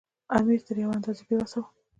امیر 0.37 0.59
تر 0.67 0.75
یوې 0.81 0.93
اندازې 0.97 1.23
بې 1.27 1.35
وسه 1.39 1.57
وو. 1.61 1.69